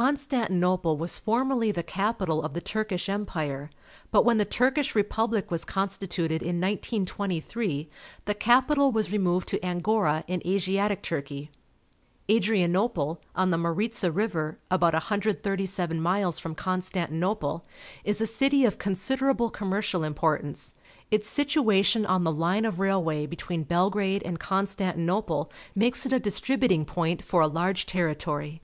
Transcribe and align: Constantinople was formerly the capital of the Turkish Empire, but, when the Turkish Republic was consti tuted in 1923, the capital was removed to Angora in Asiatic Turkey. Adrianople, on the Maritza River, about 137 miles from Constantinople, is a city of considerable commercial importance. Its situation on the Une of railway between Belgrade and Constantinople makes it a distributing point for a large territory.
Constantinople 0.00 0.96
was 0.96 1.18
formerly 1.18 1.72
the 1.72 1.82
capital 1.82 2.40
of 2.44 2.54
the 2.54 2.60
Turkish 2.60 3.08
Empire, 3.08 3.68
but, 4.12 4.24
when 4.24 4.36
the 4.38 4.44
Turkish 4.44 4.94
Republic 4.94 5.50
was 5.50 5.64
consti 5.64 6.06
tuted 6.08 6.40
in 6.40 6.60
1923, 6.60 7.88
the 8.24 8.32
capital 8.34 8.92
was 8.92 9.10
removed 9.10 9.48
to 9.48 9.60
Angora 9.66 10.22
in 10.28 10.40
Asiatic 10.46 11.02
Turkey. 11.02 11.50
Adrianople, 12.30 13.20
on 13.34 13.50
the 13.50 13.58
Maritza 13.58 14.12
River, 14.12 14.60
about 14.70 14.92
137 14.92 16.00
miles 16.00 16.38
from 16.38 16.54
Constantinople, 16.54 17.66
is 18.04 18.20
a 18.20 18.26
city 18.26 18.64
of 18.64 18.78
considerable 18.78 19.50
commercial 19.50 20.04
importance. 20.04 20.74
Its 21.10 21.28
situation 21.28 22.06
on 22.06 22.22
the 22.22 22.32
Une 22.32 22.64
of 22.64 22.78
railway 22.78 23.26
between 23.26 23.64
Belgrade 23.64 24.22
and 24.22 24.38
Constantinople 24.38 25.50
makes 25.74 26.06
it 26.06 26.12
a 26.12 26.20
distributing 26.20 26.84
point 26.84 27.20
for 27.20 27.40
a 27.40 27.48
large 27.48 27.84
territory. 27.84 28.62